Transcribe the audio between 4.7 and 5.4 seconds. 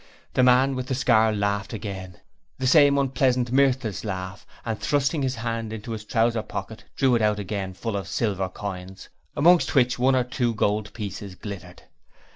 thrusting his